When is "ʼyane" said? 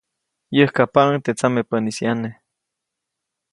2.01-2.29